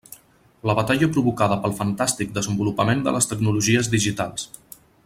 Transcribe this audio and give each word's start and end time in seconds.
La 0.69 0.75
batalla 0.79 1.09
provocada 1.17 1.59
pel 1.65 1.75
fantàstic 1.81 2.35
desenvolupament 2.39 3.07
de 3.09 3.17
les 3.19 3.33
tecnologies 3.35 3.93
digitals. 3.99 4.51